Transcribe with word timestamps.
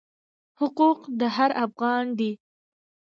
حقوق 0.59 0.99
د 1.19 1.21
هر 1.35 1.49
افغان 1.65 2.05
دی. 2.19 2.31